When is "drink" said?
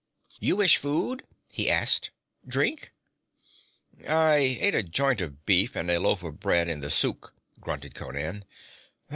2.47-2.91